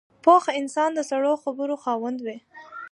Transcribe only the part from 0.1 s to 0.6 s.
پوخ